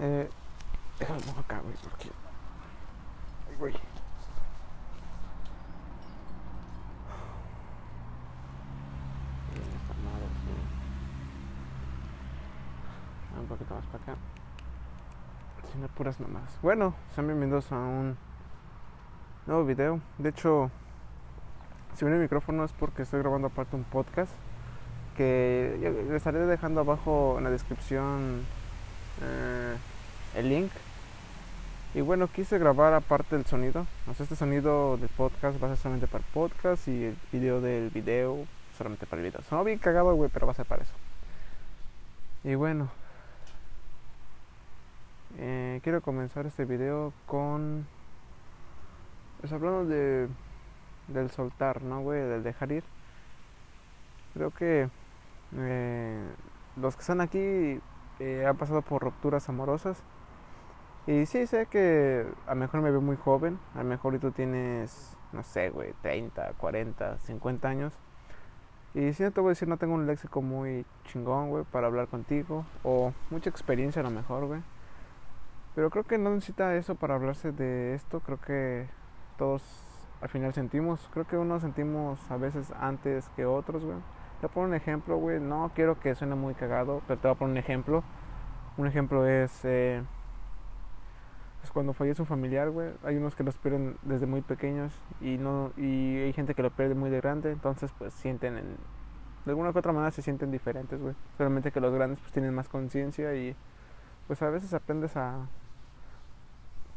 [0.00, 0.30] Eh,
[1.00, 2.08] pongo acá, güey, porque.
[3.48, 3.72] Ay, güey.
[3.72, 3.80] Sí.
[13.40, 14.14] Un poquito más para acá.
[15.72, 16.58] Sin puras mamás.
[16.62, 18.16] Bueno, sean bienvenidos a un
[19.46, 20.00] nuevo video.
[20.18, 20.70] De hecho,
[21.94, 24.32] si viene el micrófono es porque estoy grabando aparte un podcast
[25.16, 28.46] que les estaré dejando abajo en la descripción
[29.22, 29.76] eh,
[30.34, 30.70] el link.
[31.94, 33.86] Y bueno, quise grabar aparte el sonido.
[34.06, 37.16] O sea, este sonido del podcast va a ser solamente para el podcast y el
[37.32, 38.46] video del video
[38.78, 39.42] solamente para el video.
[39.42, 40.92] Sonó bien cagado, güey, pero va a ser para eso.
[42.44, 42.88] Y bueno,
[45.38, 47.86] eh, quiero comenzar este video con.
[49.40, 50.28] Pues hablando de.
[51.08, 52.20] Del soltar, ¿no, güey?
[52.20, 52.84] Del dejar ir.
[54.34, 54.88] Creo que.
[55.56, 56.26] Eh,
[56.76, 57.80] los que están aquí
[58.18, 60.02] eh, han pasado por rupturas amorosas.
[61.06, 63.58] Y sí, sé que a lo mejor me veo muy joven.
[63.74, 67.94] A lo mejor tú tienes, no sé, güey, 30, 40, 50 años.
[68.94, 71.86] Y si no te voy a decir, no tengo un léxico muy chingón, güey, para
[71.86, 72.66] hablar contigo.
[72.82, 74.60] O mucha experiencia a lo mejor, güey.
[75.74, 78.20] Pero creo que no necesita eso para hablarse de esto.
[78.20, 78.86] Creo que
[79.38, 79.62] todos
[80.20, 81.08] al final sentimos.
[81.12, 83.98] Creo que unos sentimos a veces antes que otros, güey.
[84.40, 85.40] Te voy a poner un ejemplo, güey.
[85.40, 88.04] No quiero que suene muy cagado, pero te voy a poner un ejemplo.
[88.76, 90.00] Un ejemplo es, eh,
[91.64, 92.90] es cuando fallece un familiar, güey.
[93.02, 96.70] Hay unos que los pierden desde muy pequeños y no y hay gente que lo
[96.70, 97.50] pierde muy de grande.
[97.50, 98.76] Entonces, pues sienten, en,
[99.44, 101.16] de alguna u otra manera se sienten diferentes, güey.
[101.36, 103.56] Solamente que los grandes pues tienen más conciencia y
[104.28, 105.48] pues a veces aprendes a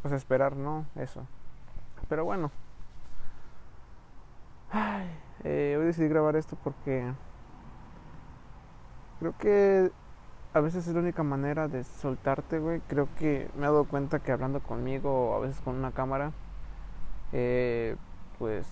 [0.03, 0.85] pues a esperar, ¿no?
[0.95, 1.25] Eso.
[2.07, 2.51] Pero bueno.
[4.71, 5.09] Ay,
[5.43, 7.11] eh, hoy decidí grabar esto porque
[9.21, 9.91] creo que
[10.53, 12.81] a veces es la única manera de soltarte, güey.
[12.87, 16.31] Creo que me he dado cuenta que hablando conmigo a veces con una cámara,
[17.31, 17.95] eh,
[18.39, 18.67] pues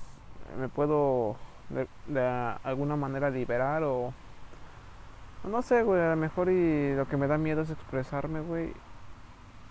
[0.60, 1.36] me puedo
[1.70, 2.26] de, de,
[2.64, 4.12] alguna manera liberar o
[5.44, 8.74] no sé, güey, a lo mejor y lo que me da miedo es expresarme, güey,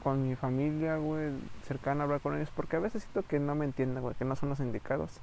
[0.03, 1.33] con mi familia, güey,
[1.65, 4.37] cercana, hablar con ellos, porque a veces siento que no me entienden, güey, que no
[4.37, 5.21] son los indicados.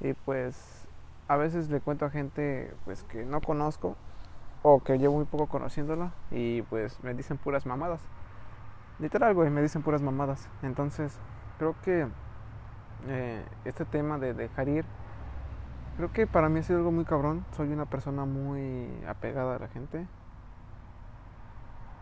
[0.00, 0.86] Y pues
[1.26, 3.96] a veces le cuento a gente pues que no conozco
[4.66, 8.00] o que llevo muy poco conociéndola y pues me dicen puras mamadas.
[8.98, 10.48] Literal, güey, me dicen puras mamadas.
[10.62, 11.18] Entonces,
[11.58, 12.08] creo que
[13.06, 14.86] eh, este tema de dejar ir,
[15.98, 17.44] creo que para mí ha sido algo muy cabrón.
[17.54, 20.06] Soy una persona muy apegada a la gente.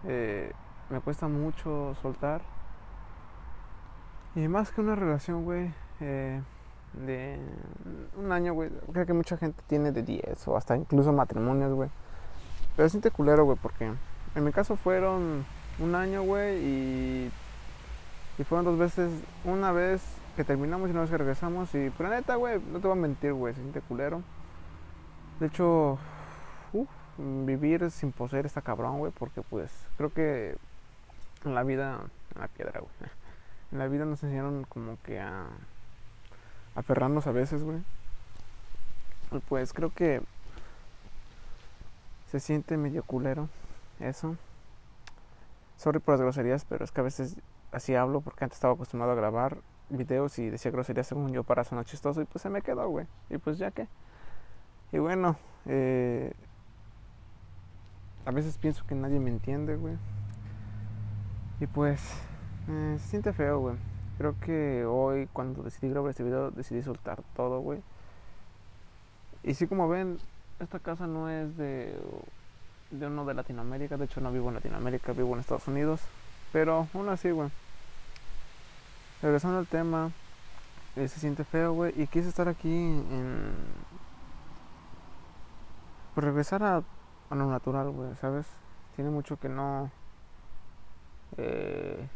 [0.04, 0.52] Eh,
[0.88, 2.42] me cuesta mucho soltar.
[4.36, 6.40] Y más que una relación, güey, eh,
[6.92, 7.40] de
[8.16, 11.90] un año, güey, creo que mucha gente tiene de 10 o hasta incluso matrimonios, güey.
[12.76, 13.92] Pero siente culero, güey, porque
[14.34, 15.44] en mi caso fueron
[15.78, 17.30] un año, güey, y,
[18.38, 19.10] y fueron dos veces,
[19.44, 20.02] una vez
[20.36, 21.74] que terminamos y una vez que regresamos.
[21.74, 24.22] Y, pero neta, güey, no te voy a mentir, güey, siente culero.
[25.40, 25.98] De hecho,
[27.18, 30.56] vivir sin poseer está cabrón, güey, porque pues creo que
[31.44, 32.00] en la vida,
[32.34, 32.92] en la piedra, güey,
[33.72, 35.46] en la vida nos enseñaron como que a
[36.74, 37.78] aferrarnos a veces, güey.
[39.32, 40.22] Y pues creo que
[42.32, 43.50] se siente medio culero
[44.00, 44.36] eso.
[45.76, 47.36] Sorry por las groserías, pero es que a veces
[47.72, 49.58] así hablo porque antes estaba acostumbrado a grabar
[49.90, 53.06] videos y decía groserías según yo para sonar chistoso y pues se me quedó, güey.
[53.28, 53.86] Y pues ya que.
[54.92, 56.32] Y bueno, eh,
[58.24, 59.98] a veces pienso que nadie me entiende, güey.
[61.60, 62.00] Y pues
[62.66, 63.76] eh, se siente feo, güey.
[64.16, 67.82] Creo que hoy cuando decidí grabar este video decidí soltar todo, güey.
[69.42, 70.16] Y sí como ven,
[70.64, 71.94] esta casa no es de,
[72.90, 76.00] de uno de Latinoamérica, de hecho no vivo en Latinoamérica, vivo en Estados Unidos.
[76.52, 77.50] Pero aún así, güey.
[79.22, 80.10] Regresando al tema,
[80.96, 81.92] eh, se siente feo, güey.
[82.00, 83.52] Y quise estar aquí en...
[86.14, 86.82] Pues regresar a,
[87.30, 88.46] a lo natural, güey, ¿sabes?
[88.96, 89.90] Tiene mucho que no...
[91.38, 92.06] Eh,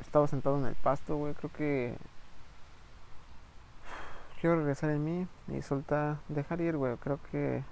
[0.00, 1.32] estaba sentado en el pasto, güey.
[1.34, 1.96] Creo que
[4.40, 6.96] quiero regresar en mí y soltar, dejar ir, güey.
[6.96, 7.64] Creo que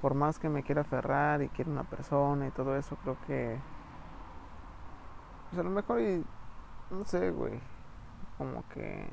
[0.00, 3.58] por más que me quiera aferrar y quiera una persona y todo eso, creo que
[5.50, 6.24] pues a lo mejor y
[6.90, 7.60] no sé, güey.
[8.38, 9.08] Como que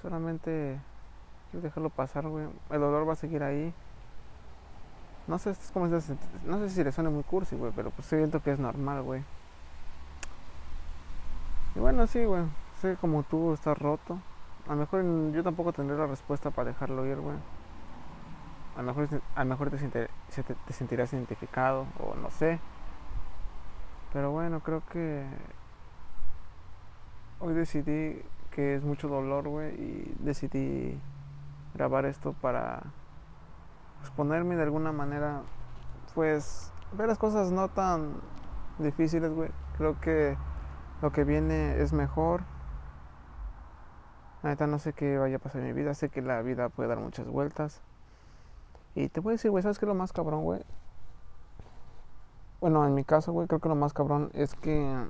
[0.00, 0.80] solamente
[1.50, 2.46] quiero dejarlo pasar, güey.
[2.70, 3.74] El dolor va a seguir ahí.
[5.26, 8.42] No sé, es como no sé si le suena muy cursi, güey, pero pues siento
[8.42, 9.22] que es normal, güey.
[11.74, 12.44] Y bueno, sí, güey.
[12.80, 14.18] Sé como tú estás roto.
[14.66, 17.36] A lo mejor yo tampoco tendré la respuesta para dejarlo ir, güey.
[18.76, 20.08] A lo mejor, a lo mejor te, te,
[20.42, 22.58] te, sentirás identificado o no sé.
[24.12, 25.24] Pero bueno, creo que
[27.38, 30.98] hoy decidí que es mucho dolor, güey, y decidí
[31.74, 32.82] grabar esto para
[34.00, 35.42] exponerme de alguna manera,
[36.14, 38.14] pues, ver las cosas no tan
[38.78, 39.50] difíciles, güey.
[39.76, 40.36] Creo que
[41.02, 42.42] lo que viene es mejor.
[44.46, 46.88] Ahorita no sé qué vaya a pasar en mi vida, sé que la vida puede
[46.88, 47.80] dar muchas vueltas.
[48.94, 50.62] Y te voy a decir, güey, ¿sabes qué es lo más cabrón, güey?
[52.60, 55.04] Bueno, en mi caso, güey, creo que lo más cabrón es que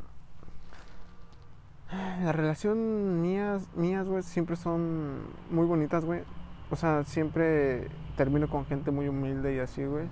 [2.23, 5.19] las relaciones mías, mías, güey, siempre son
[5.51, 6.23] muy bonitas, güey.
[6.71, 10.09] O sea, siempre termino con gente muy humilde y así, güey.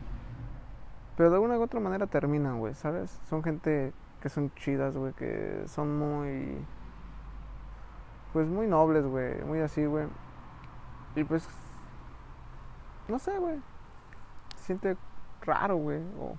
[1.17, 3.19] Pero de alguna u otra manera terminan, güey, ¿sabes?
[3.31, 6.59] Son gente que son chidas, güey, que son muy...
[8.34, 10.06] Pues muy nobles, güey, muy así, güey.
[11.14, 11.48] Y pues...
[13.06, 13.60] No sé, güey.
[14.56, 14.96] Se siente
[15.42, 16.02] raro, güey.
[16.19, 16.36] O,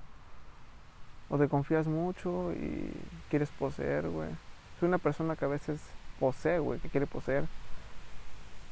[1.30, 2.92] o te confías mucho y
[3.30, 4.30] quieres poseer, güey.
[4.78, 5.82] Soy una persona que a veces
[6.20, 7.46] posee, güey, que quiere poseer.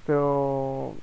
[0.05, 0.93] Pero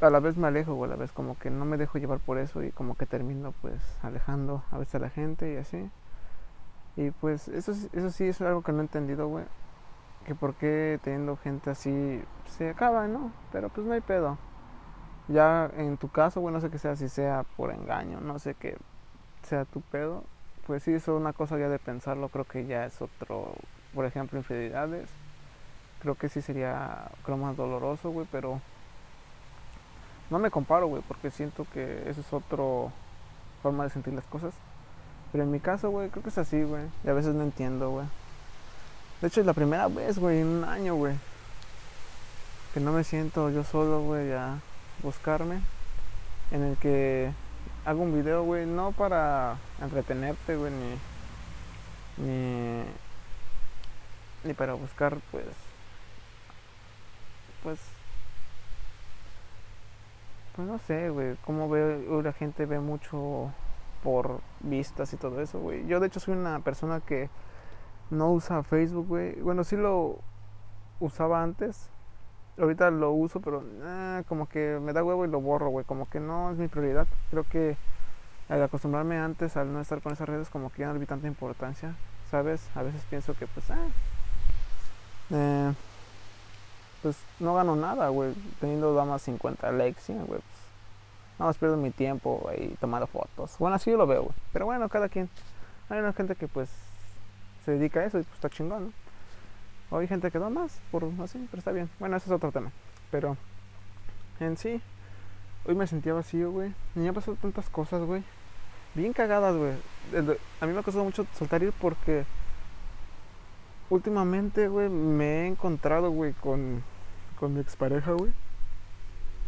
[0.00, 2.18] a la vez me alejo, güey, a la vez como que no me dejo llevar
[2.18, 5.90] por eso y como que termino pues alejando a veces a la gente y así.
[6.96, 9.44] Y pues eso, eso sí es algo que no he entendido, güey.
[10.26, 13.30] Que por qué teniendo gente así se acaba, ¿no?
[13.52, 14.36] Pero pues no hay pedo.
[15.28, 18.54] Ya en tu caso, güey, no sé qué sea, si sea por engaño, no sé
[18.54, 18.76] qué
[19.42, 20.24] sea tu pedo.
[20.66, 23.52] Pues sí, eso es una cosa ya de pensarlo, creo que ya es otro,
[23.94, 25.08] por ejemplo, infidelidades.
[26.00, 28.60] Creo que sí sería, creo, más doloroso, güey, pero
[30.28, 32.64] no me comparo, güey, porque siento que eso es otra
[33.62, 34.54] forma de sentir las cosas.
[35.30, 36.82] Pero en mi caso, güey, creo que es así, güey.
[37.04, 38.06] Y a veces no entiendo, güey.
[39.20, 41.14] De hecho, es la primera vez, güey, en un año, güey.
[42.74, 44.60] Que no me siento yo solo, güey, a
[45.02, 45.60] buscarme.
[46.50, 47.32] En el que
[47.86, 50.72] hago un video, güey, no para entretenerte, güey,
[52.18, 52.82] ni, ni,
[54.44, 55.46] ni para buscar, pues,
[57.62, 57.78] pues,
[60.54, 63.52] pues no sé, güey, cómo ve, la gente ve mucho
[64.02, 65.86] por vistas y todo eso, güey.
[65.86, 67.30] Yo de hecho soy una persona que
[68.10, 69.34] no usa Facebook, güey.
[69.40, 70.18] Bueno, sí lo
[71.00, 71.88] usaba antes.
[72.58, 75.84] Ahorita lo uso, pero eh, como que me da huevo y lo borro, güey.
[75.84, 77.06] Como que no es mi prioridad.
[77.30, 77.76] Creo que
[78.48, 81.26] al acostumbrarme antes al no estar con esas redes, como que ya no vi tanta
[81.26, 81.94] importancia,
[82.30, 82.68] ¿sabes?
[82.74, 83.88] A veces pienso que, pues, ah,
[85.30, 85.72] eh,
[87.02, 88.34] pues no gano nada, güey.
[88.60, 90.26] Teniendo damas 50 likes, güey.
[90.26, 90.42] Pues,
[91.38, 93.56] nada más pierdo mi tiempo ahí tomando fotos.
[93.58, 94.34] Bueno, así yo lo veo, güey.
[94.52, 95.28] Pero bueno, cada quien.
[95.88, 96.68] Hay una gente que pues
[97.66, 98.94] se dedica a eso y pues está chingón,
[99.90, 99.98] ¿no?
[99.98, 101.90] Hay gente que da más por así, pero está bien.
[101.98, 102.70] Bueno, ese es otro tema.
[103.10, 103.36] Pero
[104.40, 104.80] en sí,
[105.64, 106.72] hoy me sentía vacío, güey.
[106.94, 108.22] Me han pasado tantas cosas, güey.
[108.94, 109.72] Bien cagadas, güey.
[110.60, 112.24] A mí me ha costado mucho soltar ir porque
[113.90, 116.82] últimamente, güey, me he encontrado, güey, con,
[117.38, 118.32] con mi expareja, güey.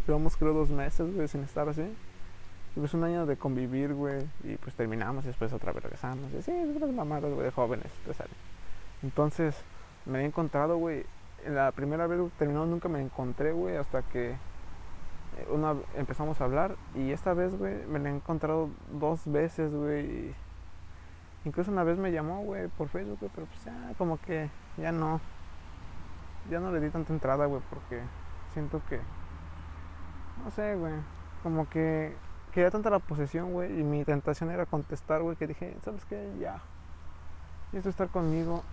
[0.06, 1.84] Llevamos creo dos meses, güey, sin estar así.
[2.78, 4.24] Y pues un año de convivir, güey.
[4.44, 6.32] Y pues terminamos y después otra vez regresamos.
[6.32, 8.12] Y sí, es las mamadas, güey, de jóvenes, te.
[9.02, 9.60] Entonces,
[10.06, 11.04] me he encontrado, güey.
[11.44, 14.36] La primera vez que terminamos nunca me encontré, güey, hasta que eh,
[15.50, 16.76] una empezamos a hablar.
[16.94, 20.32] Y esta vez, güey, me la he encontrado dos veces, güey.
[21.44, 24.92] Incluso una vez me llamó, güey, por Facebook, güey, pero pues ya como que ya
[24.92, 25.20] no.
[26.48, 28.00] Ya no le di tanta entrada, güey, porque
[28.52, 29.00] siento que.
[30.44, 30.94] No sé, güey.
[31.42, 32.14] Como que
[32.58, 36.28] quería tanta la posesión, güey, y mi tentación era contestar, güey, que dije, ¿sabes qué?
[36.40, 36.60] Ya.
[37.72, 38.64] Esto estar conmigo.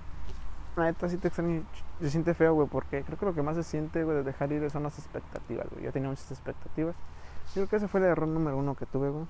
[0.75, 1.63] La neta sí te extraño,
[1.99, 4.51] se siente feo, güey, porque creo que lo que más se siente, güey, de dejar
[4.51, 5.83] ir son las expectativas, güey.
[5.83, 6.95] Yo tenía muchas expectativas.
[7.49, 9.27] Yo creo que ese fue el error número uno que tuve, güey.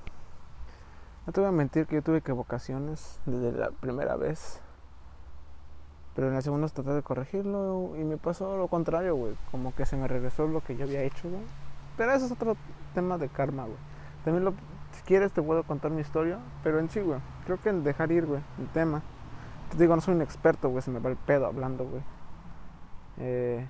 [1.28, 4.62] No te voy a mentir que yo tuve equivocaciones desde la primera vez.
[6.16, 9.36] Pero en la segunda traté de corregirlo y me pasó lo contrario, güey.
[9.52, 11.44] Como que se me regresó lo que yo había hecho, güey.
[11.98, 12.56] Pero eso es otro
[12.94, 13.95] tema de karma, güey.
[14.26, 14.54] También lo,
[14.92, 16.40] si quieres te puedo contar mi historia.
[16.64, 17.20] Pero en sí, güey.
[17.46, 19.02] Creo que en dejar ir, güey, el tema.
[19.72, 20.82] Te digo, no soy un experto, güey.
[20.82, 22.04] Se me va el pedo hablando, güey.
[23.20, 23.66] Eh,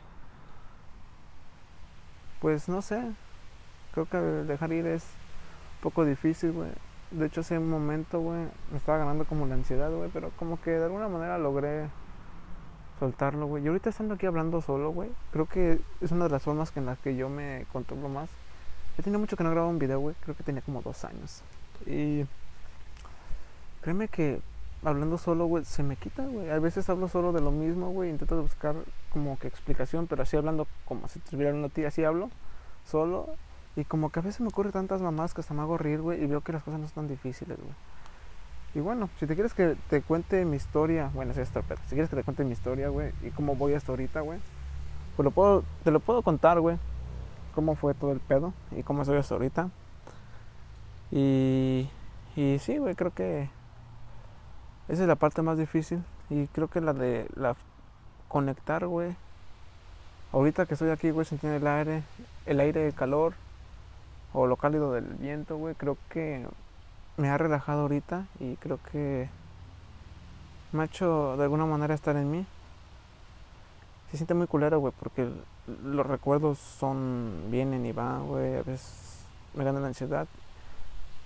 [2.41, 3.12] pues no sé.
[3.93, 6.71] Creo que dejar ir es un poco difícil, güey
[7.12, 10.71] de hecho, ese momento, güey, me estaba ganando como la ansiedad, güey, pero como que
[10.71, 11.88] de alguna manera logré
[13.00, 13.63] soltarlo, güey.
[13.63, 16.85] Y ahorita estando aquí hablando solo, güey, creo que es una de las formas en
[16.85, 18.29] las que yo me controlo más.
[18.97, 21.41] Yo tenía mucho que no grababa un video, güey, creo que tenía como dos años.
[21.85, 22.25] Y
[23.81, 24.41] créeme que
[24.83, 26.49] hablando solo, güey, se me quita, güey.
[26.49, 28.75] A veces hablo solo de lo mismo, güey, intento buscar
[29.11, 32.29] como que explicación, pero así hablando como si tuviera una tía, así hablo
[32.85, 33.35] solo
[33.75, 36.23] y como que a veces me ocurre tantas mamás que hasta me hago reír, güey,
[36.23, 37.73] y veo que las cosas no son tan difíciles, güey.
[38.73, 42.09] Y bueno, si te quieres que te cuente mi historia, bueno, si es Si quieres
[42.09, 44.39] que te cuente mi historia, güey, y cómo voy hasta ahorita, güey,
[45.15, 46.77] pues lo puedo, te lo puedo contar, güey.
[47.55, 49.69] Cómo fue todo el pedo y cómo estoy hasta ahorita.
[51.12, 51.89] Y,
[52.35, 53.50] y sí, güey, creo que
[54.88, 56.03] esa es la parte más difícil.
[56.29, 57.55] Y creo que la de la
[58.27, 59.15] conectar, güey.
[60.33, 62.03] Ahorita que estoy aquí, güey, sintiendo el aire,
[62.45, 63.33] el aire, el calor,
[64.33, 66.45] o lo cálido del viento, güey, creo que
[67.15, 69.29] me ha relajado ahorita y creo que
[70.74, 72.45] me ha hecho de alguna manera estar en mí.
[74.12, 75.29] Se siente muy culero, güey, porque
[75.84, 80.27] los recuerdos son, vienen y van, güey, a veces me gana la ansiedad.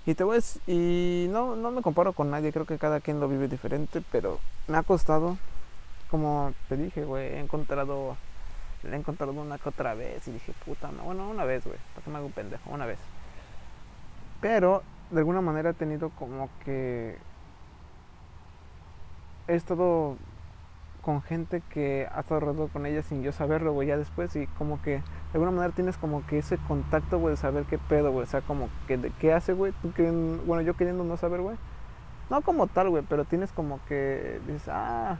[0.05, 3.27] Y te voy y no, no me comparo con nadie, creo que cada quien lo
[3.27, 5.37] vive diferente, pero me ha costado,
[6.09, 8.15] como te dije, güey, he encontrado,
[8.83, 11.77] le he encontrado una que otra vez y dije, puta, no, bueno, una vez, güey,
[11.93, 12.97] para que me haga un pendejo, una vez.
[14.41, 17.17] Pero de alguna manera he tenido como que
[19.47, 20.15] he estado
[21.09, 24.45] con gente que ha estado alrededor con ella sin yo saberlo, güey, ya después y
[24.45, 28.11] como que de alguna manera tienes como que ese contacto, güey, de saber qué pedo,
[28.11, 29.73] güey, o sea, como que de qué hace, güey,
[30.45, 31.57] bueno, yo queriendo no saber, güey,
[32.29, 35.17] no como tal, güey, pero tienes como que dices, ah,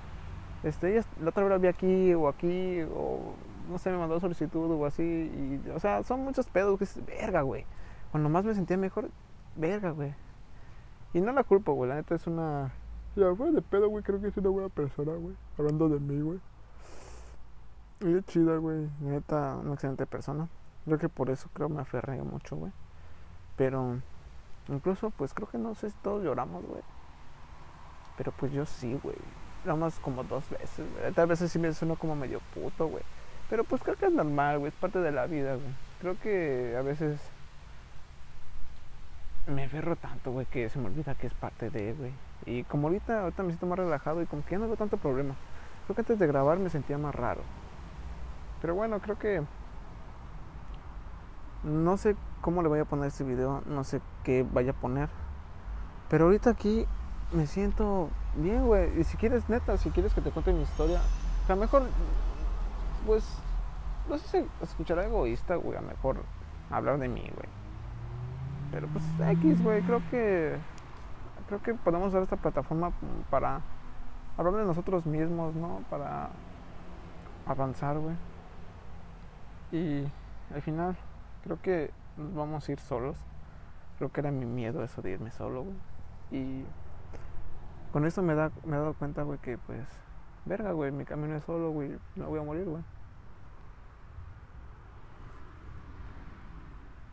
[0.62, 3.34] este, ella la otra vez la vi aquí o aquí, o
[3.68, 7.04] no sé, me mandó solicitud o así, y, o sea, son muchos pedos que es
[7.04, 7.66] verga, güey,
[8.12, 9.10] cuando más me sentía mejor,
[9.56, 10.14] verga, güey.
[11.16, 11.90] Y no la culpo, güey.
[11.90, 12.72] La neta es una.
[13.20, 14.02] Ya, de pedo, güey.
[14.02, 15.36] Creo que es una buena persona, güey.
[15.58, 16.40] Hablando de mí, güey.
[18.00, 18.88] Y es chida, güey.
[19.02, 20.48] Neta, una excelente persona.
[20.86, 22.72] Creo que por eso creo me aferré mucho, güey.
[23.58, 24.00] Pero.
[24.70, 26.82] Incluso, pues creo que no sé si todos lloramos, güey.
[28.18, 29.18] Pero pues yo sí, güey.
[29.66, 31.12] Lloramos como dos veces, güey.
[31.12, 33.04] Tal vez sí me suena como medio puto, güey.
[33.50, 34.70] Pero pues creo que es normal, güey.
[34.70, 35.76] Es parte de la vida, güey.
[36.00, 37.20] Creo que a veces
[39.48, 42.14] me aferro tanto, güey, que se me olvida que es parte de, güey.
[42.46, 45.36] Y como ahorita, ahorita me siento más relajado y como que no veo tanto problema.
[45.86, 47.42] Creo que antes de grabar me sentía más raro.
[48.62, 49.44] Pero bueno, creo que...
[51.64, 55.10] No sé cómo le voy a poner este video, no sé qué vaya a poner.
[56.10, 56.86] Pero ahorita aquí
[57.34, 59.00] me siento bien, güey.
[59.00, 61.02] Y si quieres, neta, si quieres que te cuente mi historia,
[61.48, 61.84] a lo mejor,
[63.06, 63.26] pues,
[64.08, 66.24] no sé si escuchará egoísta, güey, a mejor
[66.70, 67.50] hablar de mí, güey.
[68.72, 69.04] Pero pues
[69.38, 70.56] X, güey, creo que
[71.50, 72.92] creo que podemos usar esta plataforma
[73.32, 73.62] para
[74.38, 75.84] hablar de nosotros mismos, ¿no?
[75.90, 76.30] Para
[77.48, 78.16] avanzar, güey.
[79.72, 80.08] Y
[80.54, 80.96] al final
[81.44, 83.18] creo que nos vamos a ir solos.
[83.98, 85.76] Creo que era mi miedo eso de irme solo, güey.
[86.32, 86.66] Y
[87.92, 89.88] con eso me, he dado cuenta, güey, que pues,
[90.46, 92.84] verga, güey, mi camino es solo, güey, no voy a morir, güey.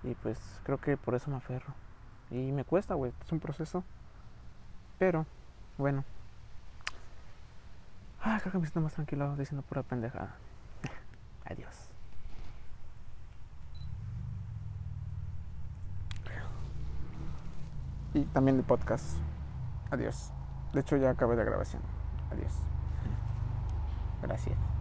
[0.04, 1.74] Y pues creo que por eso me aferro.
[2.30, 3.12] Y me cuesta, güey.
[3.24, 3.82] Es un proceso.
[4.98, 5.26] Pero,
[5.78, 6.04] bueno.
[8.22, 10.34] Ah, creo que me siento más tranquilo diciendo pura pendejada.
[11.44, 11.90] Adiós.
[18.14, 19.18] Y también el podcast.
[19.90, 20.32] Adiós.
[20.72, 21.82] De hecho ya acabé la grabación.
[22.32, 22.52] Adiós.
[24.22, 24.56] Gracias.